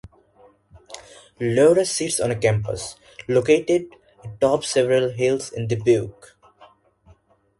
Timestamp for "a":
2.31-2.35